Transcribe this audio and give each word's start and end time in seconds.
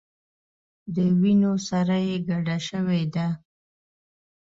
د 0.95 0.97
وینو 1.21 1.53
سره 1.69 1.95
یې 2.07 2.15
ګډه 2.29 2.57
شوې 2.67 3.03
ده. 3.13 3.27